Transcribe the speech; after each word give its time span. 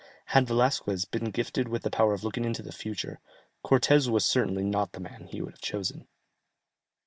Had 0.33 0.47
Velasquez 0.47 1.05
been 1.05 1.25
gifted 1.29 1.67
with 1.67 1.83
the 1.83 1.91
power 1.91 2.15
of 2.15 2.23
looking 2.23 2.43
into 2.43 2.63
the 2.63 2.71
future, 2.71 3.19
Cortès 3.63 4.09
was 4.09 4.25
certainly 4.25 4.63
not 4.63 4.93
the 4.93 4.99
man 4.99 5.27
he 5.27 5.43
would 5.43 5.53
have 5.53 5.61
chosen. 5.61 6.07